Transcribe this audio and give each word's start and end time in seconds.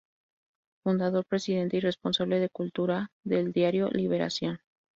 Fundador, 0.83 1.27
presidente 1.27 1.77
y 1.77 1.79
responsable 1.79 2.39
de 2.39 2.49
Cultura 2.49 3.11
del 3.23 3.51
diario 3.53 3.87
"Liberación". 3.91 4.59